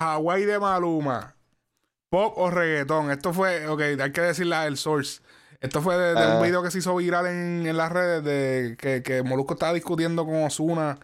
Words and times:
Hawaii 0.00 0.44
de 0.44 0.58
Maluma. 0.58 1.36
Pop 2.08 2.34
o 2.36 2.50
reggaetón. 2.50 3.10
Esto 3.10 3.32
fue, 3.32 3.66
ok, 3.66 3.80
hay 4.00 4.12
que 4.12 4.20
decirle 4.20 4.64
el 4.66 4.76
source. 4.76 5.20
Esto 5.60 5.80
fue 5.80 5.96
de, 5.96 6.36
un 6.36 6.42
video 6.42 6.62
que 6.62 6.70
se 6.70 6.78
hizo 6.78 6.94
viral 6.94 7.26
en, 7.26 7.76
las 7.76 7.90
redes 7.90 8.22
de 8.22 8.76
que, 8.76 9.02
que 9.02 9.22
Molusco 9.22 9.54
estaba 9.54 9.72
discutiendo 9.72 10.26
con 10.26 10.44
Osuna 10.44 10.98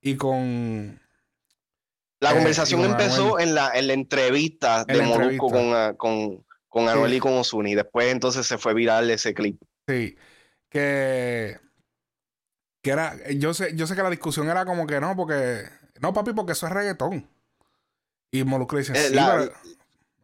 y 0.00 0.16
con. 0.16 1.00
La 2.20 2.30
eh, 2.30 2.34
conversación 2.34 2.84
empezó 2.84 3.40
en 3.40 3.54
la, 3.54 3.72
en 3.74 3.88
la 3.88 3.92
entrevista 3.92 4.84
de 4.84 5.02
Molusco 5.02 5.50
con, 5.50 5.74
ah, 5.74 5.94
con, 5.96 6.44
con 6.68 6.88
Anuel 6.88 7.14
y 7.14 7.18
con 7.18 7.32
Osuna. 7.32 7.68
Y 7.70 7.74
después 7.74 8.06
entonces 8.12 8.46
se 8.46 8.56
fue 8.56 8.72
viral 8.72 9.10
ese 9.10 9.34
clip. 9.34 9.60
Sí. 9.88 10.16
Que. 10.68 11.58
Que 12.82 12.90
era. 12.90 13.16
Yo 13.32 13.52
sé, 13.52 13.74
yo 13.74 13.86
sé 13.88 13.96
que 13.96 14.02
la 14.02 14.10
discusión 14.10 14.48
era 14.48 14.64
como 14.64 14.86
que 14.86 15.00
no, 15.00 15.16
porque. 15.16 15.64
No, 16.00 16.12
papi, 16.12 16.32
porque 16.34 16.52
eso 16.52 16.66
es 16.66 16.72
reggaetón. 16.72 17.28
Y 18.34 18.42
Molusco 18.42 18.76
dice, 18.76 18.92
eh, 18.96 19.10
sí. 19.10 19.16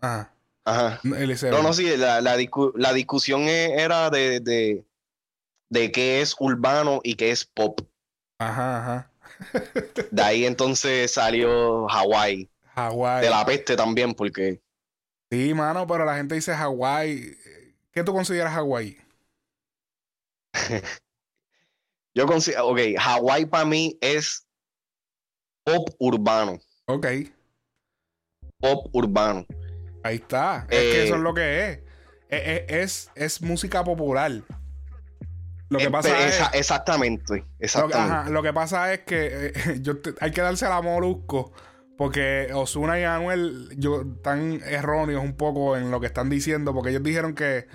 Ajá. 0.01 0.35
Ajá. 0.65 1.01
No, 1.05 1.63
no, 1.63 1.73
sí, 1.73 1.97
la, 1.97 2.21
la, 2.21 2.93
discusión 2.93 3.43
e, 3.43 3.81
era 3.81 4.11
de, 4.11 4.41
de, 4.41 4.85
de, 5.69 5.93
qué 5.93 6.21
es 6.21 6.35
urbano 6.41 6.99
y 7.05 7.15
qué 7.15 7.31
es 7.31 7.45
pop. 7.45 7.81
Ajá, 8.41 8.79
ajá. 8.79 9.13
de 10.11 10.23
ahí 10.23 10.45
entonces 10.45 11.13
salió 11.13 11.87
Hawái. 11.87 12.51
Hawái. 12.75 13.23
De 13.23 13.31
la 13.31 13.47
peste 13.47 13.77
también, 13.77 14.13
porque. 14.13 14.61
Sí, 15.31 15.55
mano, 15.55 15.87
pero 15.87 16.05
la 16.05 16.17
gente 16.17 16.35
dice 16.35 16.53
Hawái. 16.53 17.37
¿Qué 17.93 18.03
tú 18.03 18.13
consideras 18.13 18.53
Hawái? 18.55 18.99
Yo 22.17 22.27
considero, 22.27 22.67
ok, 22.67 22.81
Hawái 22.99 23.47
para 23.47 23.65
mí 23.65 23.97
es 24.01 24.49
pop 25.63 25.91
urbano. 26.01 26.59
Ok. 26.87 27.07
Pop 28.61 28.89
urbano. 28.93 29.47
Ahí 30.03 30.17
está. 30.17 30.67
Es 30.71 30.79
que 30.79 31.05
eso 31.05 31.15
es 31.15 31.21
eh, 31.21 31.23
lo 31.23 31.35
que 31.35 31.71
es. 31.71 31.81
Es, 32.29 33.11
es, 33.15 33.43
música 33.43 33.83
popular. 33.83 34.33
Lo 35.69 35.79
que 35.79 35.91
pasa 35.91 36.27
es. 36.27 36.41
Exactamente. 36.53 37.45
exactamente. 37.59 38.31
Lo, 38.31 38.43
que 38.43 38.53
pasa 38.53 38.93
es 38.93 39.01
que 39.01 39.53
eh, 39.55 39.83
hay 40.21 40.31
que 40.31 40.41
darse 40.41 40.69
la 40.69 40.83
molusco. 40.83 41.53
Porque 41.97 42.49
Osuna 42.55 42.99
y 42.99 43.05
Anuel 43.05 43.69
yo, 43.77 44.03
están 44.17 44.63
erróneos 44.65 45.23
un 45.23 45.37
poco 45.37 45.77
en 45.77 45.91
lo 45.91 46.01
que 46.01 46.07
están 46.07 46.31
diciendo. 46.31 46.73
Porque 46.73 46.91
ellos 46.91 47.03
dijeron 47.03 47.35
que. 47.35 47.67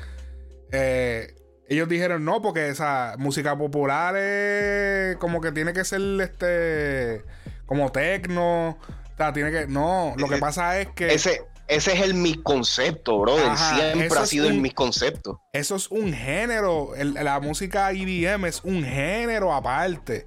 Eh, 0.72 1.36
ellos 1.68 1.90
dijeron 1.90 2.24
no, 2.26 2.42
porque 2.42 2.70
esa 2.70 3.16
música 3.18 3.58
popular 3.58 4.16
es 4.18 5.18
como 5.18 5.42
que 5.42 5.52
tiene 5.52 5.74
que 5.74 5.84
ser 5.84 6.02
este. 6.22 7.24
Como 7.66 7.92
tecno. 7.92 8.78
O 9.16 9.18
sea, 9.18 9.32
tiene 9.32 9.50
que. 9.52 9.68
No, 9.68 10.14
lo 10.18 10.28
que 10.28 10.38
pasa 10.38 10.80
es 10.82 10.90
que. 10.90 11.14
Ese, 11.14 11.42
ese 11.68 11.94
es 11.94 12.02
el 12.02 12.14
misconcepto, 12.14 13.18
brother. 13.20 13.58
Siempre 13.58 14.20
ha 14.20 14.26
sido 14.26 14.48
el 14.48 14.60
misconcepto. 14.60 15.42
Eso 15.54 15.76
es 15.76 15.90
un 15.90 16.14
género. 16.14 16.92
la 16.98 17.40
música 17.40 17.92
EDM 17.92 18.46
es 18.46 18.62
un 18.64 18.84
género 18.84 19.54
aparte. 19.54 20.26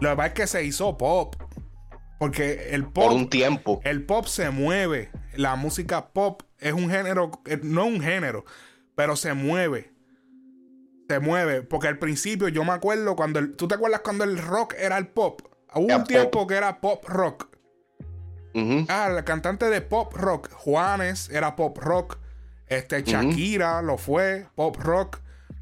Lo 0.00 0.10
que 0.10 0.16
pasa 0.16 0.26
es 0.26 0.34
que 0.34 0.46
se 0.46 0.64
hizo 0.64 0.98
pop. 0.98 1.36
Porque 2.18 2.70
el 2.72 2.84
pop. 2.84 3.04
Por 3.04 3.12
un 3.12 3.30
tiempo. 3.30 3.80
El 3.84 4.04
pop 4.04 4.26
se 4.26 4.50
mueve. 4.50 5.10
La 5.34 5.54
música 5.54 6.08
pop 6.08 6.42
es 6.58 6.72
un 6.72 6.90
género. 6.90 7.30
Eh, 7.46 7.60
no 7.62 7.86
un 7.86 8.00
género. 8.00 8.44
Pero 8.96 9.14
se 9.14 9.34
mueve. 9.34 9.92
Se 11.08 11.20
mueve. 11.20 11.62
Porque 11.62 11.88
al 11.88 11.98
principio 11.98 12.48
yo 12.48 12.64
me 12.64 12.72
acuerdo 12.72 13.14
cuando. 13.14 13.48
¿Tú 13.50 13.68
te 13.68 13.76
acuerdas 13.76 14.00
cuando 14.00 14.24
el 14.24 14.36
rock 14.36 14.74
era 14.76 14.98
el 14.98 15.06
pop? 15.06 15.42
Hubo 15.74 15.94
un 15.94 16.04
tiempo 16.04 16.46
que 16.46 16.54
era 16.56 16.80
pop 16.80 17.04
rock. 17.06 17.55
Ah, 18.88 19.08
el 19.14 19.24
cantante 19.24 19.66
de 19.66 19.80
pop 19.80 20.14
rock, 20.14 20.50
Juanes, 20.52 21.28
era 21.30 21.56
pop 21.56 21.76
rock. 21.78 22.18
Este, 22.66 23.02
Shakira 23.02 23.82
lo 23.82 23.98
fue, 23.98 24.46
pop 24.54 24.76
rock. 24.76 25.18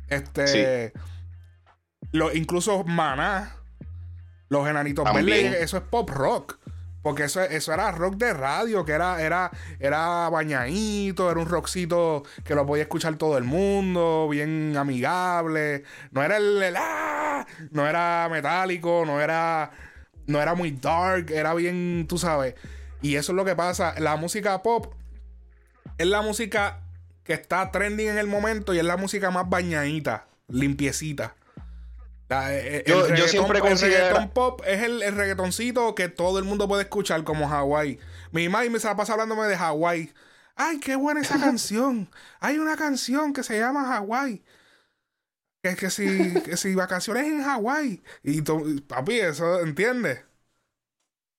Este. 0.08 0.92
Lo, 2.12 2.32
incluso 2.32 2.84
Maná, 2.84 3.56
los 4.48 4.68
enanitos 4.68 5.04
verdes, 5.12 5.56
eso 5.60 5.76
es 5.76 5.82
pop 5.82 6.08
rock. 6.10 6.58
Porque 7.02 7.24
eso, 7.24 7.42
eso 7.42 7.74
era 7.74 7.90
rock 7.90 8.14
de 8.14 8.32
radio, 8.32 8.82
que 8.86 8.92
era, 8.92 9.20
era, 9.20 9.50
era 9.78 10.30
bañadito, 10.30 11.30
era 11.30 11.38
un 11.38 11.46
rockcito 11.46 12.22
que 12.44 12.54
lo 12.54 12.64
podía 12.64 12.84
escuchar 12.84 13.16
todo 13.16 13.36
el 13.36 13.44
mundo, 13.44 14.26
bien 14.30 14.74
amigable. 14.74 15.84
No 16.12 16.22
era 16.22 16.38
el, 16.38 16.62
el 16.62 16.74
ah, 16.78 17.46
no 17.72 17.86
era 17.86 18.26
metálico, 18.30 19.02
no 19.04 19.20
era, 19.20 19.70
no 20.26 20.40
era 20.40 20.54
muy 20.54 20.70
dark, 20.70 21.30
era 21.30 21.52
bien, 21.52 22.06
tú 22.08 22.16
sabes. 22.16 22.54
Y 23.04 23.16
eso 23.16 23.32
es 23.32 23.36
lo 23.36 23.44
que 23.44 23.54
pasa. 23.54 23.94
La 24.00 24.16
música 24.16 24.62
pop 24.62 24.94
es 25.98 26.06
la 26.06 26.22
música 26.22 26.80
que 27.22 27.34
está 27.34 27.70
trending 27.70 28.08
en 28.08 28.16
el 28.16 28.26
momento 28.26 28.72
y 28.72 28.78
es 28.78 28.84
la 28.84 28.96
música 28.96 29.30
más 29.30 29.46
bañadita, 29.50 30.26
limpiecita. 30.48 31.36
Eh, 32.30 32.82
eh, 32.86 33.14
yo, 33.14 33.28
siempre 33.28 33.60
considero... 33.60 34.16
El 34.18 34.30
pop 34.30 34.62
es 34.66 34.82
el, 34.82 35.02
reggaetoncito 35.14 35.94
que 35.94 36.08
todo 36.08 36.38
el 36.38 36.46
mundo 36.46 36.66
puede 36.66 36.84
escuchar 36.84 37.24
como 37.24 37.46
Hawaii. 37.46 38.00
Mi 38.32 38.48
madre 38.48 38.70
me 38.70 38.80
se 38.80 38.86
la 38.86 38.96
pasa 38.96 39.12
hablándome 39.12 39.48
de 39.48 39.56
Hawaii. 39.56 40.10
Ay, 40.56 40.80
qué 40.80 40.96
buena 40.96 41.20
esa 41.20 41.38
canción. 41.38 42.08
Hay 42.40 42.58
una 42.58 42.74
canción 42.74 43.34
que 43.34 43.42
se 43.42 43.58
llama 43.58 43.94
Hawaii. 43.98 44.42
Que, 45.62 45.68
es 45.68 45.76
que 45.76 45.90
si, 45.90 46.40
que 46.40 46.56
si 46.56 46.74
vacaciones 46.74 47.26
en 47.26 47.42
Hawaii. 47.42 48.02
Y 48.22 48.40
papi, 48.40 49.20
eso, 49.20 49.60
¿entiendes? 49.60 50.20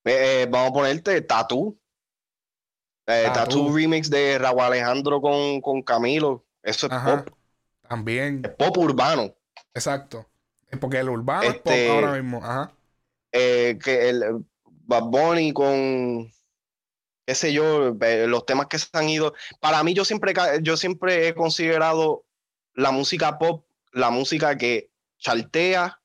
Eh, 0.06 0.48
vamos 0.50 0.70
a 0.70 0.74
ponerte 0.74 1.22
Tatu. 1.22 1.78
Eh, 3.08 3.30
Tatu 3.34 3.76
remix 3.76 4.10
de 4.10 4.38
Raúl 4.38 4.62
Alejandro 4.62 5.20
con, 5.20 5.62
con 5.62 5.82
Camilo. 5.82 6.46
Eso 6.64 6.88
es 6.88 6.94
pop. 6.94 7.30
También. 7.88 8.42
Es 8.44 8.52
pop 8.52 8.78
urbano. 8.78 9.36
Exacto. 9.74 10.28
Porque 10.80 11.00
el 11.00 11.10
urbano 11.10 11.44
es 11.44 11.56
pop 11.56 11.68
este, 11.68 11.90
ahora 11.90 12.14
mismo. 12.14 12.44
Ajá. 12.44 12.72
Eh, 13.32 13.78
que 13.84 14.10
el 14.10 14.46
Bad 14.64 15.04
Bunny 15.04 15.54
con 15.54 16.32
qué 17.28 17.34
sé 17.34 17.52
yo, 17.52 17.96
eh, 18.02 18.28
los 18.28 18.46
temas 18.46 18.68
que 18.68 18.78
se 18.78 18.88
han 18.94 19.10
ido. 19.10 19.34
Para 19.60 19.84
mí, 19.84 19.96
yo 19.96 20.06
siempre, 20.06 20.34
yo 20.62 20.78
siempre 20.78 21.28
he 21.28 21.34
considerado 21.34 22.24
la 22.74 22.92
música 22.92 23.40
pop 23.40 23.66
la 23.92 24.12
música 24.12 24.58
que 24.58 24.92
chartea 25.18 26.02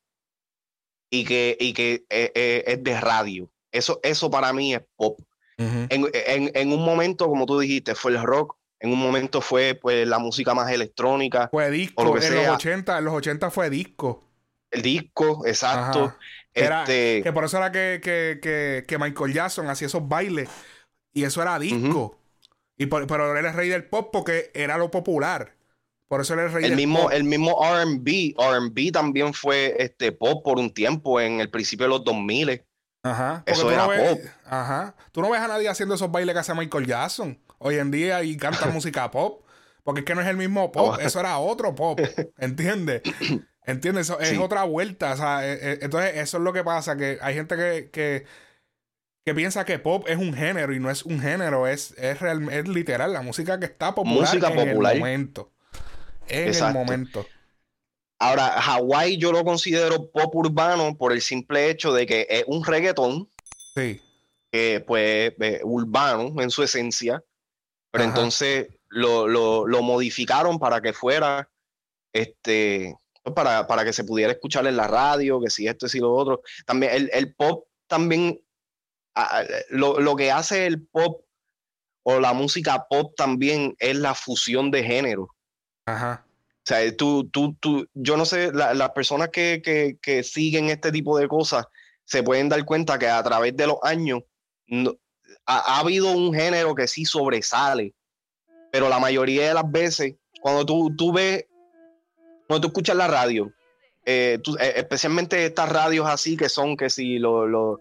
y 1.10 1.24
que, 1.24 1.56
y 1.58 1.72
que 1.72 2.04
es 2.08 2.84
de 2.84 3.00
radio. 3.00 3.50
Eso, 3.72 4.00
eso 4.02 4.30
para 4.30 4.52
mí 4.52 4.74
es 4.74 4.82
pop. 4.96 5.18
en, 5.58 6.72
un 6.72 6.84
momento, 6.84 7.28
como 7.28 7.46
tú 7.46 7.58
dijiste, 7.58 7.94
fue 7.94 8.12
el 8.12 8.22
rock. 8.22 8.56
En 8.78 8.92
un 8.92 8.98
momento 8.98 9.42
fue 9.42 9.74
pues 9.74 10.08
la 10.08 10.18
música 10.18 10.54
más 10.54 10.70
electrónica. 10.72 11.48
Fue 11.50 11.70
disco. 11.70 12.16
en, 12.16 12.34
Los 12.34 12.48
80, 12.54 12.98
en 12.98 13.04
los 13.04 13.14
80 13.14 13.50
fue 13.50 13.68
disco. 13.68 14.24
El 14.70 14.82
disco, 14.82 15.46
exacto. 15.46 16.16
Este 16.54 17.22
que 17.22 17.32
por 17.32 17.44
eso 17.44 17.58
era 17.58 17.70
que, 17.70 18.96
Michael 18.98 19.32
Jackson 19.32 19.68
hacía 19.68 19.86
esos 19.86 20.06
bailes. 20.08 20.48
Y 21.12 21.24
eso 21.24 21.42
era 21.42 21.58
disco. 21.58 22.18
y 22.76 22.86
pero 22.86 23.36
él 23.36 23.46
es 23.46 23.54
rey 23.54 23.68
del 23.68 23.84
pop 23.84 24.10
porque 24.12 24.50
era 24.54 24.78
lo 24.78 24.90
popular. 24.90 25.56
Por 26.08 26.22
eso 26.22 26.34
él 26.34 26.40
es 26.40 26.52
rey 26.52 26.64
el 26.64 26.70
del 26.70 26.76
mismo, 26.76 27.02
pop. 27.02 27.12
El 27.12 27.24
mismo 27.24 27.60
RB. 27.62 28.34
RB 28.36 28.92
también 28.92 29.34
fue 29.34 29.76
este 29.78 30.12
pop 30.12 30.42
por 30.42 30.58
un 30.58 30.72
tiempo 30.72 31.20
en 31.20 31.40
el 31.40 31.50
principio 31.50 31.86
de 31.86 31.90
los 31.90 32.04
2000. 32.04 32.64
Ajá. 33.02 33.42
Eso 33.46 33.70
era 33.70 33.86
pop. 33.86 34.20
Ajá. 34.44 34.94
Tú 35.12 35.22
no 35.22 35.30
ves 35.30 35.40
a 35.40 35.48
nadie 35.48 35.68
haciendo 35.68 35.94
esos 35.94 36.10
bailes 36.10 36.34
que 36.34 36.40
hace 36.40 36.54
Michael 36.54 36.86
Jackson 36.86 37.38
hoy 37.58 37.76
en 37.76 37.90
día 37.90 38.22
y 38.22 38.36
canta 38.36 38.66
música 38.72 39.10
pop. 39.10 39.44
Porque 39.82 40.00
es 40.00 40.06
que 40.06 40.14
no 40.14 40.20
es 40.20 40.28
el 40.28 40.36
mismo 40.36 40.70
pop. 40.72 40.96
Oh. 40.96 41.00
Eso 41.00 41.20
era 41.20 41.38
otro 41.38 41.74
pop. 41.74 41.98
¿Entiendes? 42.38 43.02
¿Entiendes? 43.64 44.08
Eso 44.08 44.20
es 44.20 44.38
otra 44.38 44.64
vuelta. 44.64 45.12
O 45.12 45.16
sea, 45.16 45.46
eh, 45.46 45.58
eh, 45.60 45.78
entonces 45.82 46.16
eso 46.16 46.36
es 46.36 46.42
lo 46.42 46.52
que 46.52 46.62
pasa. 46.62 46.96
Que 46.96 47.18
hay 47.22 47.34
gente 47.34 47.56
que, 47.56 47.90
que, 47.90 48.26
que, 49.24 49.34
piensa 49.34 49.64
que 49.64 49.78
pop 49.78 50.04
es 50.06 50.18
un 50.18 50.34
género 50.34 50.74
y 50.74 50.80
no 50.80 50.90
es 50.90 51.04
un 51.04 51.20
género. 51.20 51.66
Es, 51.66 51.92
es, 51.92 52.18
es 52.20 52.68
literal 52.68 53.12
la 53.12 53.22
música 53.22 53.58
que 53.58 53.66
está 53.66 53.94
popular 53.94 54.20
música 54.20 54.48
en 54.48 54.68
el 54.68 54.76
momento. 54.76 55.52
En 56.28 56.54
el 56.54 56.72
momento. 56.74 57.26
Ahora, 58.20 58.60
Hawái 58.60 59.16
yo 59.16 59.32
lo 59.32 59.42
considero 59.44 60.10
pop 60.10 60.34
urbano 60.34 60.94
por 60.96 61.12
el 61.12 61.22
simple 61.22 61.70
hecho 61.70 61.92
de 61.92 62.06
que 62.06 62.26
es 62.28 62.44
un 62.46 62.62
reggaetón. 62.62 63.28
Sí. 63.74 64.00
pues 64.86 65.32
urbano 65.62 66.40
en 66.40 66.50
su 66.50 66.62
esencia. 66.62 67.24
Pero 67.90 68.04
entonces 68.04 68.68
lo, 68.88 69.82
modificaron 69.82 70.58
para 70.58 70.82
que 70.82 70.92
fuera 70.92 71.50
este 72.12 72.94
pues, 73.22 73.34
para, 73.34 73.66
para, 73.66 73.84
que 73.84 73.92
se 73.92 74.04
pudiera 74.04 74.32
escuchar 74.32 74.66
en 74.66 74.76
la 74.76 74.86
radio, 74.86 75.40
que 75.40 75.50
si 75.50 75.66
esto, 75.66 75.86
y 75.92 75.98
lo 75.98 76.12
otro. 76.12 76.42
También 76.66 77.08
el, 77.12 77.34
pop 77.34 77.68
también 77.88 78.38
lo, 79.70 79.98
lo, 79.98 80.14
que 80.14 80.30
hace 80.30 80.66
el 80.66 80.86
pop 80.86 81.24
o 82.02 82.20
la 82.20 82.34
música 82.34 82.86
pop 82.88 83.14
también 83.16 83.74
es 83.78 83.96
la 83.96 84.14
fusión 84.14 84.70
de 84.70 84.84
género. 84.84 85.34
Ajá. 85.86 86.26
Sea, 86.70 86.96
tú, 86.96 87.28
tú, 87.28 87.56
tú, 87.58 87.88
yo 87.94 88.16
no 88.16 88.24
sé, 88.24 88.52
las 88.52 88.90
personas 88.90 89.30
que, 89.30 90.22
siguen 90.22 90.70
este 90.70 90.92
tipo 90.92 91.18
de 91.18 91.26
cosas 91.26 91.66
se 92.04 92.22
pueden 92.22 92.48
dar 92.48 92.64
cuenta 92.64 92.96
que 92.96 93.08
a 93.08 93.20
través 93.24 93.56
de 93.56 93.66
los 93.66 93.78
años 93.82 94.20
ha, 95.46 95.80
habido 95.80 96.12
un 96.12 96.32
género 96.32 96.76
que 96.76 96.86
sí 96.86 97.04
sobresale, 97.04 97.92
pero 98.70 98.88
la 98.88 99.00
mayoría 99.00 99.48
de 99.48 99.54
las 99.54 99.68
veces, 99.68 100.14
cuando 100.40 100.64
tú, 100.64 100.94
tú 100.94 101.12
ves, 101.12 101.44
cuando 102.46 102.60
tú 102.60 102.68
escuchas 102.68 102.94
la 102.94 103.08
radio, 103.08 103.52
eh, 104.06 104.38
eh, 104.60 104.72
especialmente 104.76 105.44
estas 105.46 105.70
radios 105.70 106.06
así 106.06 106.36
que 106.36 106.48
son 106.48 106.76
que 106.76 106.88
si 106.88 107.18
lo, 107.18 107.48
lo 107.48 107.80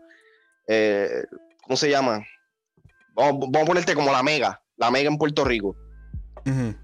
eh, 0.68 1.26
¿cómo 1.62 1.78
se 1.78 1.92
llama? 1.92 2.26
Vamos, 3.14 3.50
a 3.56 3.66
ponerte 3.66 3.94
como 3.94 4.12
la 4.12 4.24
Mega, 4.24 4.64
la 4.78 4.90
Mega 4.90 5.12
en 5.12 5.20
Puerto 5.20 5.46
Rico. 5.46 5.76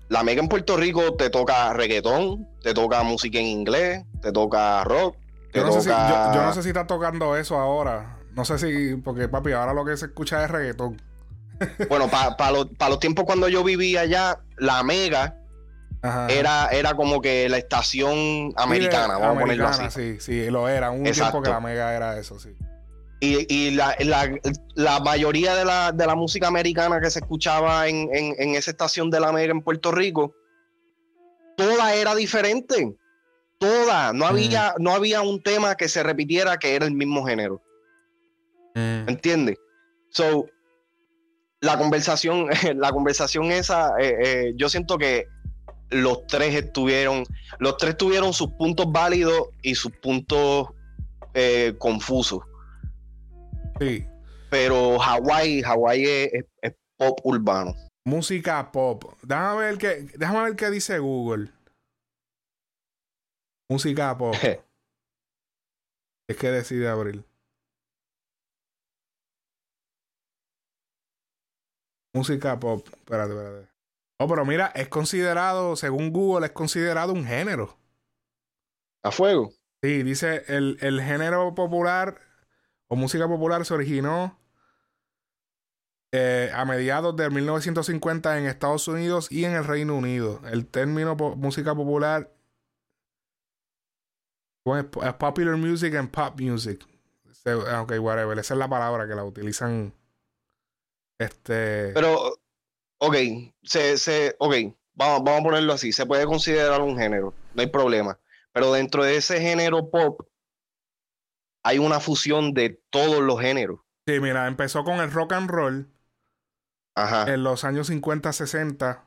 La 0.09 0.23
Mega 0.23 0.41
en 0.41 0.47
Puerto 0.47 0.77
Rico 0.77 1.15
te 1.15 1.29
toca 1.29 1.73
reggaetón, 1.73 2.47
te 2.61 2.73
toca 2.73 3.03
música 3.03 3.39
en 3.39 3.45
inglés, 3.45 4.03
te 4.21 4.31
toca 4.31 4.83
rock. 4.83 5.15
yo, 5.53 5.65
no 5.65 5.71
sé 5.71 5.81
si, 5.81 5.89
yo, 5.89 6.41
no 6.43 6.53
sé 6.53 6.63
si 6.63 6.69
está 6.69 6.87
tocando 6.87 7.35
eso 7.35 7.59
ahora. 7.59 8.17
No 8.33 8.43
sé 8.43 8.57
si, 8.57 8.95
porque 8.97 9.29
papi, 9.29 9.53
ahora 9.53 9.73
lo 9.73 9.85
que 9.85 9.95
se 9.97 10.07
escucha 10.07 10.43
es 10.43 10.51
reggaetón. 10.51 11.01
bueno, 11.89 12.09
para 12.09 12.89
los 12.89 12.99
tiempos 12.99 13.25
cuando 13.25 13.47
yo 13.47 13.63
vivía 13.63 14.01
allá, 14.01 14.39
la 14.57 14.83
Mega 14.83 15.37
era, 16.29 16.67
era 16.67 16.93
como 16.93 17.21
que 17.21 17.49
la 17.49 17.57
estación 17.57 18.53
americana, 18.55 19.17
vamos 19.17 19.37
a 19.37 19.39
ponerlo 19.39 19.67
así. 19.67 19.89
Sí, 19.89 20.17
sí, 20.19 20.51
lo 20.51 20.69
era. 20.69 20.91
Un 20.91 21.03
tiempo 21.03 21.41
que 21.41 21.49
la 21.49 21.59
Mega 21.59 21.93
era 21.95 22.17
eso, 22.17 22.39
sí. 22.39 22.55
Y, 23.21 23.71
la, 23.71 24.99
mayoría 25.03 25.55
de 25.55 25.65
la, 26.05 26.15
música 26.15 26.47
americana 26.47 26.99
que 27.01 27.09
se 27.09 27.19
escuchaba 27.19 27.87
en, 27.87 28.55
esa 28.55 28.71
estación 28.71 29.09
de 29.09 29.19
la 29.19 29.31
Mega 29.31 29.51
en 29.51 29.61
Puerto 29.61 29.91
Rico, 29.91 30.33
toda 31.57 31.95
era 31.95 32.13
diferente. 32.13 32.95
Toda. 33.57 34.13
No, 34.13 34.25
había, 34.25 34.75
no 34.79 34.91
había 34.91 35.21
un 35.21 35.41
tema 35.41 35.75
que 35.75 35.87
se 35.87 36.03
repitiera 36.03 36.57
que 36.57 36.75
era 36.75 36.85
el 36.85 36.93
mismo 36.93 37.25
género. 37.25 37.61
Mm. 38.75 39.09
¿Entiendes? 39.09 39.57
So, 40.09 40.45
la 41.61 41.77
conversación, 41.77 42.47
la 42.75 42.91
conversación 42.91 43.51
esa, 43.51 43.93
eh, 43.99 44.15
eh, 44.23 44.53
yo 44.55 44.69
siento 44.69 44.97
que 44.97 45.27
los 45.89 46.25
tres 46.27 46.55
estuvieron, 46.55 47.23
los 47.59 47.77
tres 47.77 47.97
tuvieron 47.97 48.33
sus 48.33 48.51
puntos 48.51 48.91
válidos 48.91 49.49
y 49.61 49.75
sus 49.75 49.91
puntos 49.91 50.69
eh, 51.33 51.75
confusos. 51.77 52.39
Sí. 53.79 54.07
Pero 54.49 54.97
Hawái, 54.99 55.61
Hawái 55.61 56.05
es, 56.05 56.45
pop 56.97 57.19
urbano. 57.23 57.73
Música 58.05 58.71
pop. 58.71 59.03
Déjame 59.21 59.61
ver 59.63 59.77
qué, 59.77 60.07
déjame 60.17 60.43
ver 60.43 60.55
qué 60.55 60.69
dice 60.69 60.99
Google. 60.99 61.51
Música 63.69 64.17
pop. 64.17 64.35
es 66.29 66.37
que 66.37 66.51
decide 66.51 66.87
abrir. 66.87 67.25
Música 72.13 72.57
pop. 72.59 72.87
Espérate, 72.87 73.33
espérate. 73.33 73.69
No, 74.21 74.27
pero 74.29 74.45
mira, 74.45 74.67
es 74.67 74.87
considerado, 74.87 75.75
según 75.75 76.13
Google, 76.13 76.45
es 76.45 76.53
considerado 76.53 77.11
un 77.11 77.25
género. 77.25 77.77
¿A 79.03 79.11
fuego? 79.11 79.51
Sí, 79.83 80.03
dice 80.03 80.45
el, 80.47 80.77
el 80.79 81.01
género 81.01 81.53
popular 81.53 82.17
o 82.87 82.95
música 82.95 83.27
popular 83.27 83.65
se 83.65 83.73
originó 83.73 84.39
eh, 86.11 86.51
a 86.53 86.63
mediados 86.65 87.15
de 87.15 87.29
1950 87.29 88.39
en 88.39 88.45
Estados 88.45 88.87
Unidos 88.87 89.31
y 89.31 89.45
en 89.45 89.53
el 89.53 89.65
Reino 89.65 89.95
Unido. 89.95 90.41
El 90.51 90.65
término 90.65 91.15
música 91.15 91.75
popular 91.75 92.31
es 94.65 95.13
popular 95.19 95.57
music 95.57 95.95
and 95.95 96.09
pop 96.09 96.39
music. 96.39 96.85
Ok, 97.45 97.93
whatever. 97.99 98.37
Esa 98.39 98.55
es 98.55 98.57
la 98.57 98.67
palabra 98.67 99.07
que 99.07 99.13
la 99.13 99.23
utilizan. 99.23 99.93
Este. 101.19 101.91
Pero, 101.93 102.39
ok, 102.97 103.15
se, 103.63 103.97
se, 103.97 104.35
ok, 104.39 104.55
vamos, 104.93 105.23
vamos 105.23 105.41
a 105.41 105.43
ponerlo 105.43 105.73
así. 105.73 105.91
Se 105.91 106.05
puede 106.05 106.25
considerar 106.25 106.81
un 106.81 106.97
género, 106.97 107.33
no 107.53 107.61
hay 107.61 107.67
problema. 107.67 108.19
Pero 108.51 108.73
dentro 108.73 109.03
de 109.03 109.17
ese 109.17 109.39
género 109.39 109.89
pop, 109.91 110.21
hay 111.65 111.79
una 111.79 111.99
fusión 111.99 112.53
de 112.53 112.79
todos 112.91 113.23
los 113.23 113.41
géneros. 113.41 113.79
Sí, 114.07 114.19
mira, 114.19 114.47
empezó 114.47 114.83
con 114.83 114.99
el 114.99 115.11
rock 115.11 115.33
and 115.33 115.49
roll. 115.49 115.89
Ajá. 116.95 117.33
En 117.33 117.43
los 117.43 117.63
años 117.63 117.87
50, 117.87 118.31
60. 118.31 119.03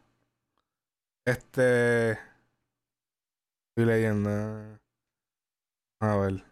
Este. 1.25 2.11
Estoy 2.11 3.87
leyendo. 3.87 4.77
A 6.01 6.17
ver. 6.17 6.45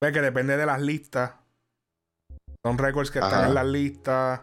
Ve 0.00 0.12
que 0.12 0.20
depende 0.20 0.56
de 0.56 0.66
las 0.66 0.80
listas. 0.80 1.34
Son 2.64 2.78
récords 2.78 3.10
que 3.10 3.18
están 3.18 3.48
en 3.48 3.54
las 3.54 3.66
listas. 3.66 4.40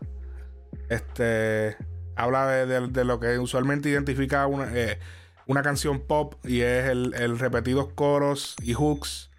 Este. 0.89 1.77
Habla 2.17 2.47
de, 2.47 3.05
lo 3.05 3.21
que 3.21 3.39
usualmente 3.39 3.87
identifica 3.87 4.45
una. 4.45 4.69
Eh, 4.77 4.99
una 5.47 5.61
canción 5.61 6.01
pop 6.01 6.35
y 6.45 6.61
es 6.61 6.85
el, 6.85 7.13
el 7.15 7.39
repetidos 7.39 7.89
coros 7.93 8.55
y 8.61 8.73
hooks 8.73 9.29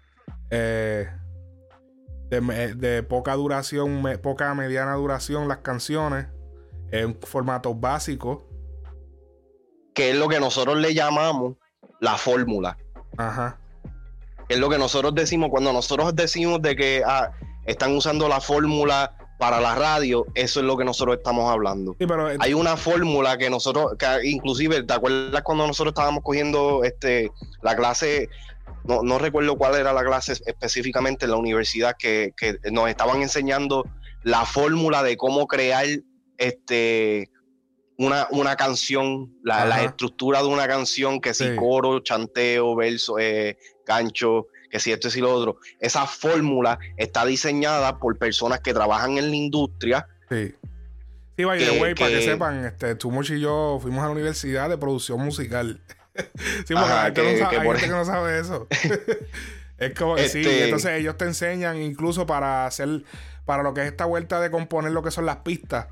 eh, 0.51 1.09
de, 2.29 3.03
poca 3.03 3.33
duración, 3.35 4.03
poca 4.21 4.53
mediana 4.53 4.93
duración 4.95 5.47
las 5.47 5.59
canciones 5.59 6.27
en 6.91 7.19
formato 7.21 7.73
básico. 7.73 8.47
Que 9.93 10.11
es 10.11 10.17
lo 10.17 10.27
que 10.27 10.39
nosotros 10.39 10.77
le 10.77 10.93
llamamos 10.93 11.55
la 12.01 12.17
fórmula. 12.17 12.77
Ajá. 13.17 13.59
Es 14.49 14.59
lo 14.59 14.69
que 14.69 14.77
nosotros 14.77 15.15
decimos 15.15 15.49
cuando 15.49 15.71
nosotros 15.71 16.15
decimos 16.15 16.61
de 16.61 16.75
que 16.75 17.03
ah, 17.05 17.31
están 17.65 17.95
usando 17.95 18.27
la 18.27 18.41
fórmula 18.41 19.15
para 19.37 19.59
la 19.59 19.75
radio, 19.75 20.25
eso 20.33 20.59
es 20.59 20.65
lo 20.65 20.77
que 20.77 20.85
nosotros 20.85 21.17
estamos 21.17 21.51
hablando. 21.51 21.95
Eh, 21.99 22.07
Hay 22.39 22.53
una 22.53 22.77
fórmula 22.77 23.37
que 23.37 23.49
nosotros, 23.49 23.93
que 23.97 24.27
inclusive, 24.27 24.83
¿te 24.83 24.93
acuerdas 24.93 25.41
cuando 25.43 25.67
nosotros 25.67 25.91
estábamos 25.91 26.23
cogiendo 26.23 26.83
este 26.83 27.31
la 27.61 27.75
clase? 27.75 28.29
No, 28.85 29.01
no 29.01 29.17
recuerdo 29.17 29.57
cuál 29.57 29.75
era 29.75 29.91
la 29.93 30.03
clase 30.03 30.33
específicamente 30.33 31.25
en 31.25 31.31
la 31.31 31.37
universidad 31.37 31.95
que, 31.97 32.33
nos 32.71 32.89
estaban 32.89 33.21
enseñando 33.21 33.85
la 34.23 34.45
fórmula 34.45 35.03
de 35.03 35.17
cómo 35.17 35.47
crear 35.47 35.85
este 36.37 37.29
una, 37.97 38.27
una 38.31 38.55
canción, 38.55 39.33
la, 39.41 39.65
la, 39.65 39.83
estructura 39.83 40.41
de 40.41 40.47
una 40.47 40.67
canción, 40.67 41.21
que 41.21 41.33
si 41.33 41.55
coro, 41.55 42.01
chanteo, 42.01 42.75
verso, 42.75 43.17
eh, 43.19 43.57
gancho, 43.85 44.47
que 44.69 44.79
si 44.79 44.91
esto 44.91 45.09
y 45.13 45.21
lo 45.21 45.33
otro. 45.33 45.57
Esa 45.79 46.05
fórmula 46.05 46.79
está 46.97 47.25
diseñada 47.25 47.97
por 47.99 48.17
personas 48.17 48.59
que 48.59 48.73
trabajan 48.73 49.17
en 49.17 49.29
la 49.29 49.35
industria. 49.35 50.07
Sí. 50.29 50.55
Sí, 51.37 51.43
vaya, 51.43 51.77
güey, 51.77 51.95
para 51.95 52.11
que 52.11 52.21
sepan, 52.21 52.63
este, 52.63 52.95
Tumuch 52.95 53.29
y 53.31 53.41
yo 53.41 53.79
fuimos 53.81 54.01
a 54.03 54.05
la 54.05 54.11
universidad 54.11 54.69
de 54.69 54.77
producción 54.77 55.19
musical. 55.19 55.81
sí, 56.15 56.73
porque 56.73 56.91
hay, 56.91 57.13
que, 57.13 57.23
no 57.23 57.37
sabe, 57.37 57.59
gente 57.59 57.81
que 57.81 57.87
no 57.89 58.05
sabe 58.05 58.39
eso. 58.41 58.67
es 59.77 59.93
como 59.93 60.15
que 60.15 60.29
sí, 60.29 60.39
este 60.39 60.65
entonces 60.65 60.91
ellos 60.93 61.17
te 61.17 61.25
enseñan 61.25 61.81
incluso 61.81 62.25
para 62.25 62.65
hacer, 62.65 63.03
para 63.43 63.63
lo 63.63 63.73
que 63.73 63.81
es 63.81 63.87
esta 63.87 64.05
vuelta 64.05 64.39
de 64.39 64.49
componer 64.49 64.93
lo 64.93 65.03
que 65.03 65.11
son 65.11 65.25
las 65.25 65.37
pistas 65.37 65.87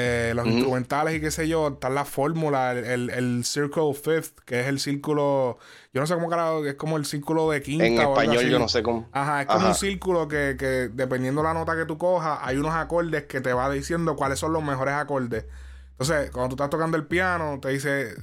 eh, 0.00 0.32
los 0.34 0.46
instrumentales 0.46 1.14
y 1.14 1.20
qué 1.20 1.30
sé 1.30 1.48
yo, 1.48 1.68
está 1.68 1.90
la 1.90 2.04
fórmula, 2.04 2.72
el, 2.72 3.10
el, 3.10 3.44
Circle 3.44 3.92
Fifth, 3.94 4.38
que 4.44 4.60
es 4.60 4.66
el 4.66 4.80
círculo, 4.80 5.58
yo 5.92 6.00
no 6.00 6.06
sé 6.06 6.14
cómo 6.14 6.28
carajo, 6.28 6.64
es 6.64 6.74
como 6.74 6.96
el 6.96 7.04
círculo 7.04 7.50
de 7.50 7.62
quinta. 7.62 7.86
En 7.86 8.00
español 8.00 8.44
yo 8.48 8.58
no 8.58 8.68
sé 8.68 8.82
cómo. 8.82 9.08
Ajá, 9.12 9.42
es 9.42 9.46
como 9.46 9.68
un 9.68 9.74
círculo 9.74 10.28
que, 10.28 10.56
que 10.58 10.88
dependiendo 10.92 11.42
la 11.42 11.54
nota 11.54 11.76
que 11.76 11.84
tú 11.84 11.98
cojas, 11.98 12.38
hay 12.42 12.56
unos 12.56 12.74
acordes 12.74 13.24
que 13.24 13.40
te 13.40 13.52
va 13.52 13.70
diciendo 13.70 14.16
cuáles 14.16 14.38
son 14.38 14.52
los 14.52 14.62
mejores 14.62 14.94
acordes. 14.94 15.44
Entonces, 15.92 16.30
cuando 16.30 16.48
tú 16.48 16.54
estás 16.54 16.70
tocando 16.70 16.96
el 16.96 17.06
piano, 17.06 17.58
te 17.60 17.68
dice, 17.68 18.14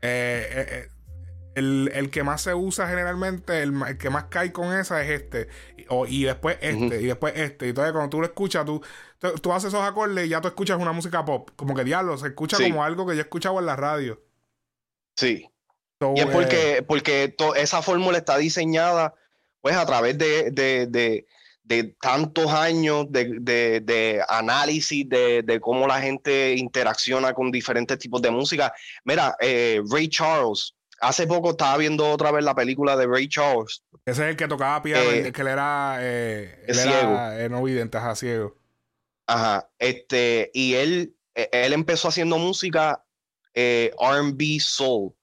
eh, 0.00 0.48
eh, 0.52 0.88
el, 1.54 1.90
el, 1.94 2.10
que 2.10 2.22
más 2.22 2.42
se 2.42 2.54
usa 2.54 2.88
generalmente, 2.88 3.62
el, 3.62 3.74
el, 3.86 3.98
que 3.98 4.10
más 4.10 4.24
cae 4.24 4.52
con 4.52 4.72
esa 4.76 5.02
es 5.02 5.10
este. 5.10 5.48
Y, 5.76 6.20
y 6.20 6.24
después 6.24 6.58
este, 6.60 7.00
y 7.00 7.06
después 7.06 7.34
este. 7.36 7.66
Y 7.66 7.68
entonces 7.70 7.92
cuando 7.92 8.10
tú 8.10 8.20
lo 8.20 8.26
escuchas, 8.26 8.64
tú, 8.64 8.82
tú, 9.42 9.52
haces 9.52 9.68
esos 9.68 9.82
acordes 9.82 10.26
y 10.26 10.30
ya 10.30 10.40
tú 10.40 10.48
escuchas 10.48 10.78
una 10.78 10.92
música 10.92 11.24
pop. 11.24 11.50
Como 11.56 11.74
que 11.74 11.84
diablo, 11.84 12.16
se 12.18 12.28
escucha 12.28 12.56
como 12.58 12.84
algo 12.84 13.06
que 13.06 13.14
yo 13.14 13.20
he 13.20 13.24
escuchado 13.24 13.58
en 13.58 13.66
la 13.66 13.76
radio. 13.76 14.22
Sí. 15.16 15.50
y 16.16 16.20
es 16.20 16.26
porque, 16.26 16.78
eh, 16.78 16.82
porque 16.82 17.36
esa 17.56 17.82
fórmula 17.82 18.18
está 18.18 18.38
diseñada 18.38 19.14
pues 19.60 19.76
a 19.76 19.84
través 19.84 20.16
de, 20.16 20.50
de, 20.50 20.86
de, 20.86 21.26
de 21.64 21.84
tantos 22.00 22.50
años 22.50 23.06
de, 23.10 23.40
de 23.40 24.24
análisis 24.28 25.08
de, 25.08 25.58
cómo 25.60 25.86
la 25.86 26.00
gente 26.00 26.54
interacciona 26.56 27.32
con 27.34 27.50
diferentes 27.50 27.98
tipos 27.98 28.20
de 28.22 28.30
música. 28.30 28.72
Mira, 29.04 29.36
eh, 29.40 29.80
Ray 29.90 30.08
Charles, 30.08 30.74
hace 31.00 31.26
poco 31.26 31.50
estaba 31.50 31.76
viendo 31.78 32.08
otra 32.08 32.30
vez 32.30 32.44
la 32.44 32.54
película 32.54 32.96
de 32.96 33.06
Ray 33.06 33.28
Charles. 33.28 33.82
Ese 34.04 34.22
es 34.22 34.30
el 34.30 34.36
que 34.36 34.48
tocaba 34.48 34.82
piano, 34.82 35.10
eh, 35.10 35.32
que 35.32 35.40
él 35.40 35.48
era, 35.48 35.98
eh, 36.00 36.64
ciego. 36.72 37.12
Era, 37.18 37.48
no 37.48 37.62
vidente, 37.62 37.98
ajá, 37.98 38.14
ciego. 38.14 38.56
Ajá, 39.26 39.68
este, 39.78 40.50
y 40.54 40.74
él, 40.74 41.16
e, 41.34 41.48
él 41.52 41.72
empezó 41.72 42.08
haciendo 42.08 42.38
música 42.38 43.04
eh, 43.54 43.92
RB 43.98 44.60
Soul, 44.60 45.14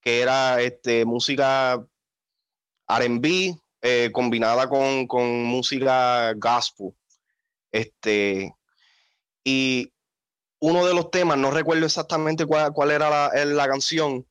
que 0.00 0.20
era 0.20 0.60
este, 0.60 1.04
música 1.04 1.84
RB, 2.88 3.56
eh, 3.82 4.10
combinada 4.12 4.68
con, 4.68 5.06
con, 5.06 5.44
música 5.44 6.32
gospel. 6.34 6.94
Este, 7.72 8.54
y 9.44 9.92
uno 10.60 10.86
de 10.86 10.94
los 10.94 11.10
temas, 11.10 11.38
no 11.38 11.50
recuerdo 11.50 11.86
exactamente 11.86 12.44
cuál, 12.44 12.72
cuál 12.72 12.90
era 12.90 13.08
la, 13.08 13.44
la, 13.44 13.68
canción, 13.68 14.26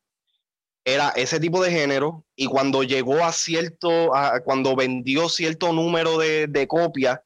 era 0.93 1.09
ese 1.09 1.39
tipo 1.39 1.61
de 1.63 1.71
género. 1.71 2.23
Y 2.35 2.47
cuando 2.47 2.83
llegó 2.83 3.23
a 3.23 3.31
cierto, 3.31 4.15
a, 4.15 4.39
cuando 4.41 4.75
vendió 4.75 5.29
cierto 5.29 5.73
número 5.73 6.17
de, 6.17 6.47
de 6.47 6.67
copias 6.67 7.19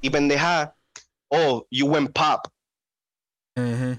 y 0.00 0.10
pendeja, 0.10 0.74
oh, 1.28 1.66
you 1.70 1.86
went 1.86 2.12
pop. 2.12 2.46
¿Me 3.56 3.98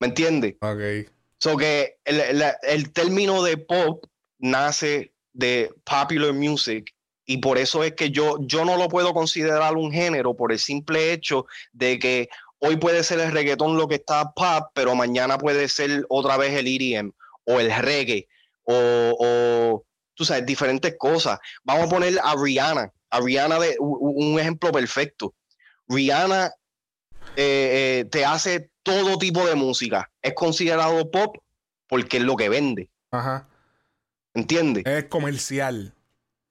entiendes? 0.00 0.56
Ok. 0.60 1.10
So 1.38 1.56
que 1.56 1.98
el, 2.04 2.20
el, 2.20 2.42
el, 2.62 2.92
término 2.92 3.42
de 3.42 3.56
pop 3.56 4.04
nace 4.38 5.12
de 5.32 5.72
popular 5.84 6.32
music 6.32 6.94
y 7.26 7.38
por 7.38 7.58
eso 7.58 7.82
es 7.84 7.92
que 7.92 8.10
yo, 8.10 8.38
yo 8.40 8.64
no 8.64 8.76
lo 8.76 8.88
puedo 8.88 9.12
considerar 9.12 9.74
un 9.74 9.92
género 9.92 10.34
por 10.34 10.52
el 10.52 10.58
simple 10.58 11.12
hecho 11.12 11.46
de 11.72 11.98
que 11.98 12.28
hoy 12.58 12.76
puede 12.76 13.02
ser 13.04 13.20
el 13.20 13.32
reggaetón 13.32 13.76
lo 13.76 13.88
que 13.88 13.96
está 13.96 14.32
pop, 14.32 14.70
pero 14.74 14.94
mañana 14.94 15.38
puede 15.38 15.68
ser 15.68 16.04
otra 16.08 16.36
vez 16.36 16.54
el 16.54 16.66
EDM 16.66 17.12
o 17.46 17.58
el 17.60 17.74
reggae 17.74 18.28
o, 18.64 19.16
o 19.18 19.84
tú 20.14 20.24
sabes, 20.24 20.44
diferentes 20.44 20.94
cosas. 20.98 21.38
Vamos 21.64 21.86
a 21.86 21.88
poner 21.88 22.18
a 22.22 22.34
Rihanna, 22.36 22.92
a 23.10 23.20
Rihanna 23.20 23.58
de 23.58 23.76
un 23.78 24.38
ejemplo 24.38 24.72
perfecto. 24.72 25.34
Rihanna 25.88 26.52
eh, 27.36 28.00
eh, 28.00 28.04
te 28.10 28.24
hace 28.24 28.70
todo 28.82 29.18
tipo 29.18 29.46
de 29.46 29.54
música. 29.54 30.10
Es 30.22 30.34
considerado 30.34 31.10
pop 31.10 31.36
porque 31.88 32.16
es 32.18 32.22
lo 32.24 32.36
que 32.36 32.48
vende. 32.48 32.90
Ajá. 33.10 33.48
¿Entiendes? 34.34 34.84
Es 34.86 35.04
comercial. 35.04 35.95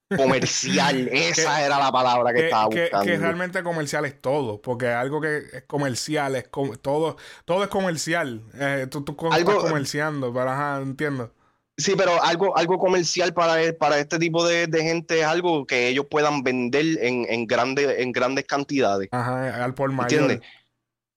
Comercial, 0.10 1.08
esa 1.12 1.66
era 1.66 1.80
la 1.80 1.92
palabra 1.92 2.32
que, 2.32 2.46
estaba 2.46 2.66
buscando. 2.66 3.06
Que, 3.06 3.18
realmente 3.18 3.64
comercial 3.64 4.06
es 4.06 4.22
todo, 4.22 4.62
porque 4.62 4.88
algo 4.88 5.20
que 5.20 5.38
es 5.38 5.64
comercial, 5.64 6.36
es 6.36 6.50
todo, 6.82 7.18
todo 7.46 7.64
es 7.64 7.70
comercial. 7.70 8.44
Eh, 8.54 8.88
tú, 8.90 9.04
tú 9.04 9.18
algo, 9.32 9.52
estás 9.52 9.70
comerciando, 9.70 10.32
pero 10.32 10.50
ajá, 10.52 10.82
entiendo. 10.82 11.34
Sí, 11.78 11.94
pero 11.98 12.24
algo, 12.24 12.56
algo 12.56 12.78
comercial 12.78 13.34
para, 13.34 13.58
para 13.78 14.00
este 14.00 14.18
tipo 14.20 14.48
de, 14.48 14.68
de 14.68 14.84
gente 14.84 15.20
es 15.20 15.26
algo 15.26 15.66
que 15.66 15.90
ellos 15.90 16.06
puedan 16.10 16.42
vender 16.44 16.86
en, 17.02 17.26
en, 17.28 17.48
grande, 17.48 18.02
en 18.02 18.12
grandes 18.12 18.46
cantidades. 18.46 19.10
Ajá, 19.12 19.64
al 19.64 19.74
por 19.74 19.92
mayor. 19.92 20.22
¿Entiendes? 20.22 20.50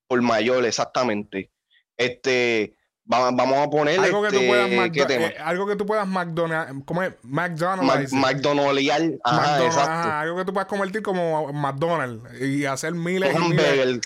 Por 0.09 0.23
mayor, 0.23 0.64
exactamente. 0.64 1.50
Este, 1.97 2.75
vamos 3.08 3.58
a 3.58 3.70
poner 3.70 3.98
algo 4.00 4.22
que 4.22 4.28
tú 4.28 4.36
este, 4.36 4.48
puedas 4.48 5.10
eh, 5.10 5.36
algo 5.42 5.66
que 5.66 5.76
tú 5.76 5.86
puedas 5.86 6.06
McDonald's 6.06 6.84
¿cómo 6.84 7.02
es? 7.02 7.14
McDonald's 7.22 8.12
McDonald's 8.12 9.18
ajá, 9.24 9.64
exacto. 9.64 10.12
algo 10.12 10.36
que 10.36 10.44
tú 10.44 10.52
puedas 10.52 10.68
convertir 10.68 11.02
como 11.02 11.52
McDonald's 11.52 12.40
y 12.40 12.66
hacer 12.66 12.94
miles 12.94 13.34
y 13.34 13.38
miles. 13.48 14.00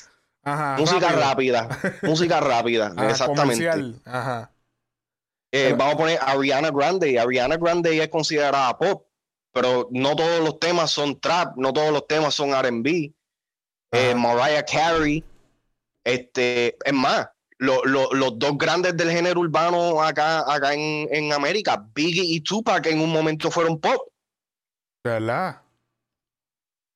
ajá, 0.44 0.76
música 0.78 1.08
rápida 1.10 1.68
música 2.02 2.40
rápida 2.40 2.94
exactamente. 3.08 3.68
ajá. 4.04 4.50
Eh, 5.54 5.74
vamos 5.76 5.96
a 5.96 5.98
poner 5.98 6.18
Ariana 6.22 6.70
Grande. 6.70 7.20
Ariana 7.20 7.58
Grande 7.58 8.02
es 8.02 8.08
considerada 8.08 8.78
pop 8.78 9.06
pero 9.52 9.88
no 9.90 10.16
todos 10.16 10.40
los 10.40 10.58
temas 10.60 10.90
son 10.90 11.20
trap 11.20 11.56
no 11.56 11.72
todos 11.72 11.92
los 11.92 12.06
temas 12.06 12.34
son 12.34 12.50
R&B 12.50 13.12
eh, 13.92 14.14
Mariah 14.14 14.64
Carey 14.64 15.24
este 16.04 16.76
es 16.84 16.92
más 16.92 17.28
los 17.62 18.38
dos 18.38 18.58
grandes 18.58 18.96
del 18.96 19.10
género 19.10 19.40
urbano 19.40 20.02
acá, 20.02 20.40
acá 20.52 20.74
en, 20.74 21.08
en, 21.12 21.32
América, 21.32 21.86
Biggie 21.94 22.24
y 22.24 22.40
Tupac, 22.40 22.84
en 22.86 23.00
un 23.00 23.10
momento 23.10 23.50
fueron 23.50 23.80
pop. 23.80 24.08
¿Verdad? 25.04 25.62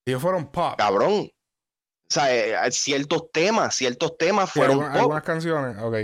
Ellos 0.04 0.20
fueron 0.20 0.46
pop. 0.50 0.76
Cabrón. 0.76 1.30
O 1.30 2.08
sea, 2.08 2.35
eh, 2.66 2.73
ciertos 2.73 3.30
temas, 3.32 3.75
ciertos 3.75 4.16
temas 4.18 4.50
fueron 4.50 4.78
pop. 4.78 4.90
Algunas 4.92 5.23
canciones, 5.23 5.76
ok. 5.80 5.96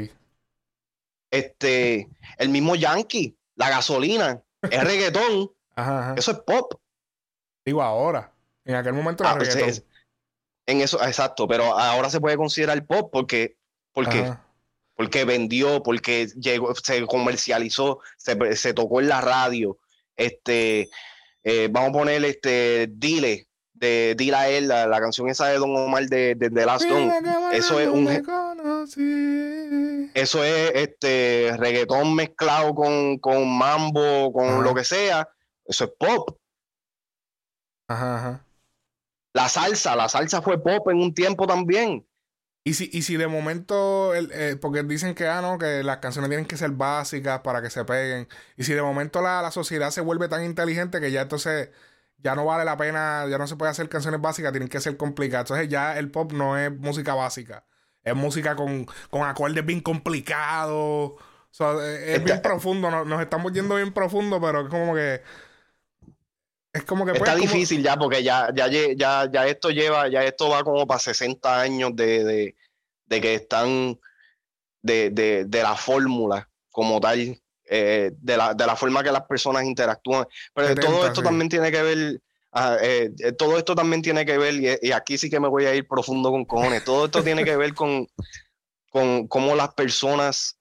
Este, 1.31 2.09
el 2.39 2.49
mismo 2.49 2.77
Yankee, 2.77 3.37
la 3.57 3.71
gasolina, 3.71 4.43
el 4.63 4.81
reggaetón. 4.87 5.51
Ajá, 5.75 6.15
Eso 6.17 6.33
es 6.33 6.39
pop. 6.39 6.75
Digo 7.65 7.83
ahora. 7.83 8.33
En 8.65 8.77
aquel 8.77 8.93
momento 8.93 9.25
era 9.25 9.33
ah, 9.33 9.37
pues, 9.39 9.55
reggaetón. 9.55 9.85
en 10.67 10.81
eso, 10.83 11.03
exacto, 11.03 11.49
pero 11.49 11.77
ahora 11.77 12.11
se 12.11 12.21
puede 12.21 12.37
considerar 12.37 12.85
pop 12.87 13.11
porque, 13.13 13.57
porque 13.93 14.37
porque 14.95 15.25
vendió, 15.25 15.83
porque 15.83 16.29
llegó, 16.39 16.75
se 16.75 17.05
comercializó, 17.07 18.01
se, 18.17 18.57
se 18.57 18.75
tocó 18.75 19.01
en 19.01 19.09
la 19.09 19.21
radio. 19.21 19.79
Este, 20.17 20.91
eh, 21.45 21.69
vamos 21.71 21.91
a 21.91 21.93
poner 21.93 22.25
este 22.25 22.89
Dile, 22.91 23.49
de 23.73 24.15
Dile 24.17 24.37
a 24.37 24.49
él, 24.49 24.69
la, 24.69 25.01
canción 25.01 25.29
esa 25.29 25.49
de 25.49 25.59
Don 25.59 25.75
Omar 25.77 26.07
de, 26.07 26.35
de, 26.35 26.51
de 26.51 26.67
Last 26.67 26.87
Don. 26.87 27.11
Eso 27.53 27.81
es 27.81 27.89
un 27.89 28.09
eso 30.15 30.45
es 30.45 30.73
este 30.75 31.57
reggaetón 31.57 32.15
mezclado 32.15 32.75
con, 32.75 33.19
con 33.19 33.49
mambo, 33.49 34.33
con 34.33 34.63
lo 34.63 34.75
que 34.75 34.85
sea. 34.85 35.29
Eso 35.65 35.85
es 35.85 35.91
pop. 35.99 36.39
Ajá, 37.89 38.17
ajá. 38.17 38.47
La 39.33 39.49
salsa, 39.49 39.97
la 39.97 40.09
salsa 40.09 40.43
fue 40.43 40.63
pop 40.63 40.89
en 40.91 40.99
un 40.99 41.15
tiempo 41.15 41.47
también. 41.47 42.07
Y 42.65 42.75
si, 42.75 42.89
y 42.93 43.03
si 43.03 43.17
de 43.17 43.27
momento, 43.27 44.15
eh, 44.15 44.57
porque 44.61 44.85
dicen 44.85 45.15
que, 45.17 45.27
ah, 45.27 45.41
no, 45.41 45.59
que 45.59 45.83
las 45.83 45.99
canciones 45.99 46.29
tienen 46.29 46.47
que 46.47 46.57
ser 46.57 46.71
básicas 46.71 47.41
para 47.41 47.61
que 47.61 47.71
se 47.71 47.85
peguen. 47.85 48.29
Y 48.57 48.63
si 48.65 48.73
de 48.73 48.83
momento 48.83 49.21
la, 49.21 49.43
la, 49.43 49.51
sociedad 49.51 49.91
se 49.91 50.01
vuelve 50.01 50.29
tan 50.29 50.45
inteligente 50.45 51.01
que 51.01 51.11
ya 51.11 51.23
entonces 51.23 51.71
ya 52.19 52.37
no 52.37 52.45
vale 52.45 52.65
la 52.65 52.77
pena, 52.77 53.27
ya 53.29 53.37
no 53.39 53.49
se 53.49 53.57
puede 53.57 53.73
hacer 53.73 53.89
canciones 53.89 54.21
básicas, 54.21 54.53
tienen 54.53 54.69
que 54.69 54.81
ser 54.81 54.97
complicadas. 54.97 55.47
Entonces 55.51 55.69
ya 55.69 55.99
el 55.99 56.11
pop 56.11 56.33
no 56.33 56.57
es 56.57 56.71
música 56.71 57.15
básica, 57.15 57.65
es 58.05 58.15
música 58.15 58.55
con, 58.55 58.87
con 59.11 59.23
acordes 59.23 59.67
bien 59.67 59.81
complicados. 59.81 61.15
es, 62.07 62.25
bien 62.25 62.43
profundo, 62.43 62.91
nos, 62.93 63.07
nos, 63.07 63.21
estamos 63.21 63.53
yendo 63.53 63.75
bien 63.77 63.93
profundo, 63.93 64.41
pero 64.41 64.63
es 64.63 64.69
como 64.69 64.95
que... 64.95 65.23
Es 66.73 66.85
como 66.85 67.05
que... 67.05 67.13
Pues, 67.13 67.23
Está 67.23 67.35
difícil 67.35 67.83
ya 67.83 67.97
porque 67.97 68.23
ya, 68.23 68.49
ya, 68.55 68.69
ya, 68.69 69.31
ya 69.31 69.47
esto 69.47 69.71
lleva, 69.71 70.09
ya 70.09 70.25
esto 70.25 70.49
va 70.49 70.65
como 70.65 70.87
para 70.87 71.01
60 71.01 71.61
años 71.61 71.95
de, 71.95 72.25
de, 72.25 72.57
de 73.07 73.21
que 73.21 73.35
están 73.35 73.99
de, 74.83 75.11
de, 75.11 75.45
de 75.45 75.63
la 75.63 75.77
fórmula 75.77 76.49
como 76.71 77.01
tal, 77.01 77.41
eh, 77.75 78.11
de, 78.19 78.37
la, 78.37 78.55
de 78.55 78.67
la 78.67 78.77
forma 78.77 79.03
que 79.03 79.13
las 79.13 79.27
personas 79.27 79.65
interactúan. 79.65 80.27
Pero 80.55 80.75
todo 80.75 81.07
esto 81.07 81.23
también 81.23 81.49
tiene 81.49 81.71
que 81.71 81.83
ver, 81.83 82.21
ah, 82.53 82.77
eh, 82.83 83.11
eh, 83.19 83.33
todo 83.33 83.57
esto 83.57 83.75
también 83.75 84.03
tiene 84.03 84.27
que 84.27 84.37
ver, 84.39 84.79
y, 84.83 84.93
aquí 84.93 85.17
sí 85.17 85.31
que 85.31 85.41
me 85.41 85.49
voy 85.49 85.67
a 85.67 85.75
ir 85.75 85.87
profundo 85.87 86.31
con 86.31 86.45
cojones, 86.45 86.85
todo 86.85 87.07
esto 87.07 87.23
tiene 87.23 87.45
que 87.45 87.57
ver 87.57 87.75
con, 87.75 88.09
con 88.91 89.29
cómo 89.29 89.55
las 89.55 89.73
personas, 89.75 90.59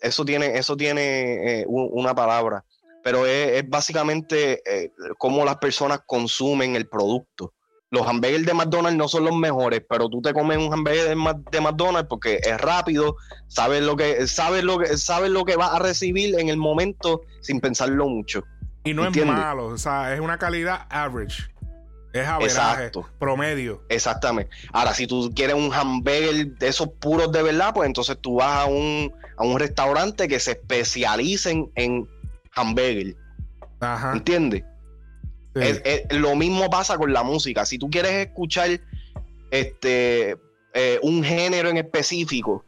eso 0.00 0.24
tiene, 0.24 0.58
eso 0.58 0.76
tiene 0.76 1.64
una 1.66 2.14
palabra, 2.14 2.64
pero 3.08 3.24
es, 3.24 3.66
básicamente 3.66 4.60
eh, 4.70 4.92
cómo 5.16 5.42
las 5.42 5.56
personas 5.56 6.00
consumen 6.04 6.76
el 6.76 6.86
producto. 6.86 7.54
Los 7.90 8.06
hamburgues 8.06 8.44
de 8.44 8.52
McDonald's 8.52 8.98
no 8.98 9.08
son 9.08 9.24
los 9.24 9.34
mejores, 9.34 9.82
pero 9.88 10.10
tú 10.10 10.20
te 10.20 10.34
comes 10.34 10.58
un 10.58 10.70
hamburger 10.70 11.08
de, 11.08 11.60
McDonald's 11.60 12.06
porque 12.06 12.38
es 12.42 12.60
rápido, 12.60 13.16
sabes 13.46 13.82
lo 13.82 13.96
que 13.96 14.26
sabes 14.26 14.62
lo 14.62 14.76
que 14.78 14.98
sabes 14.98 15.30
lo 15.30 15.46
que 15.46 15.56
vas 15.56 15.72
a 15.72 15.78
recibir 15.78 16.38
en 16.38 16.50
el 16.50 16.58
momento 16.58 17.22
sin 17.40 17.60
pensarlo 17.60 18.10
mucho. 18.10 18.44
Y 18.84 18.92
no 18.92 19.06
es 19.06 19.24
malo, 19.24 19.68
o 19.68 19.78
sea, 19.78 20.12
es 20.12 20.20
una 20.20 20.36
calidad 20.36 20.86
average. 20.90 21.48
Es 22.12 22.28
averaje, 22.28 22.90
promedio. 23.18 23.84
Exactamente. 23.88 24.50
Ahora, 24.70 24.92
si 24.92 25.06
tú 25.06 25.32
quieres 25.34 25.56
un 25.56 25.72
hamburger 25.72 26.58
de 26.58 26.68
esos 26.68 26.88
puros 27.00 27.32
de 27.32 27.42
verdad, 27.42 27.72
pues 27.72 27.86
entonces 27.86 28.18
tú 28.20 28.34
vas 28.34 28.64
a 28.64 28.66
un, 28.66 29.10
a 29.38 29.44
un 29.44 29.58
restaurante 29.58 30.28
que 30.28 30.40
se 30.40 30.52
especialicen 30.52 31.70
en 31.74 32.06
hamburger. 32.60 33.16
Ajá. 33.80 34.12
¿Entiendes? 34.12 34.64
lo 36.10 36.36
mismo 36.36 36.70
pasa 36.70 36.96
con 36.96 37.12
la 37.12 37.24
música. 37.24 37.66
Si 37.66 37.78
tú 37.78 37.90
quieres 37.90 38.12
escuchar 38.12 38.80
este 39.50 40.36
eh, 40.74 41.00
un 41.02 41.24
género 41.24 41.68
en 41.70 41.78
específico 41.78 42.64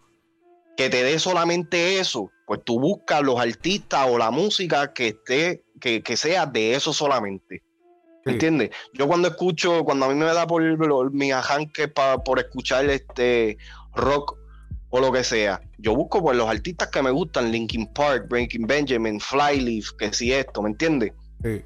que 0.77 0.89
te 0.89 1.05
dé 1.05 1.19
solamente 1.19 2.01
eso, 2.01 2.31
pues 2.47 2.61
tú 2.65 2.81
buscas 2.81 3.23
los 3.23 3.39
artistas 3.39 4.09
o 4.09 4.19
la 4.19 4.31
música 4.31 4.93
que 4.93 5.09
esté, 5.09 5.63
que, 5.79 6.17
sea 6.17 6.47
de 6.47 6.75
eso 6.75 6.93
solamente. 6.93 7.63
¿Entiendes? 8.25 8.71
Yo 8.93 9.07
cuando 9.07 9.29
escucho, 9.29 9.85
cuando 9.85 10.07
a 10.07 10.09
mí 10.09 10.15
me 10.15 10.25
da 10.25 10.47
por, 10.47 11.13
mi 11.13 11.33
ajanque 11.33 11.89
por 11.89 12.39
escuchar 12.39 12.87
este 12.91 13.57
rock 13.95 14.40
o 14.91 15.01
lo 15.01 15.11
que 15.13 15.25
sea. 15.25 15.61
Yo 15.79 15.95
busco 15.95 16.23
pues 16.23 16.37
los 16.37 16.49
artistas 16.49 16.89
que 16.89 17.03
me 17.03 17.11
gustan, 17.11 17.51
Linkin 17.51 17.87
Park, 17.93 18.27
Breaking 18.29 18.67
Benjamin, 18.67 19.21
Flyleaf, 19.21 19.91
que 19.99 20.13
si 20.13 20.33
esto, 20.33 20.63
¿me 20.63 20.71
entiendes? 20.71 21.13
Sí. 21.43 21.65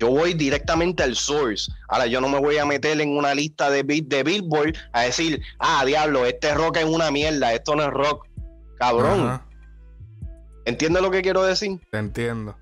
Yo 0.00 0.10
voy 0.10 0.34
directamente 0.34 1.02
al 1.02 1.14
source. 1.14 1.70
Ahora, 1.88 2.06
yo 2.06 2.20
no 2.20 2.28
me 2.28 2.40
voy 2.40 2.58
a 2.58 2.66
meter 2.66 3.00
en 3.00 3.16
una 3.16 3.34
lista 3.34 3.70
de, 3.70 3.82
de 3.82 4.22
Billboard 4.22 4.74
a 4.92 5.02
decir, 5.02 5.40
ah, 5.60 5.84
diablo, 5.86 6.26
este 6.26 6.52
rock 6.52 6.78
es 6.78 6.84
una 6.84 7.10
mierda, 7.10 7.54
esto 7.54 7.76
no 7.76 7.84
es 7.84 7.90
rock. 7.90 8.26
Cabrón. 8.78 9.40
¿Entiendes 10.64 11.02
lo 11.02 11.10
que 11.10 11.22
quiero 11.22 11.44
decir? 11.44 11.80
Te 11.90 11.98
entiendo. 11.98 12.56